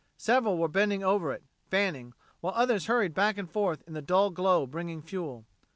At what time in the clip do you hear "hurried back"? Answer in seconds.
2.87-3.37